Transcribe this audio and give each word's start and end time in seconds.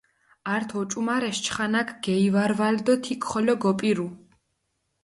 ართ 0.55 0.69
ოჭუმარეს, 0.79 1.37
ჩხანაქ 1.45 1.89
გელივარვალჷ 2.03 2.81
დო 2.85 2.93
თიქ 3.03 3.21
ხოლო 3.29 3.55
გოპირუ. 3.63 4.07